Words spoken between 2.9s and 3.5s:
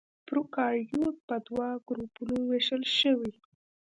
شوي.